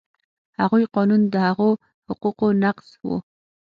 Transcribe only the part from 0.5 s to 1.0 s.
هغوی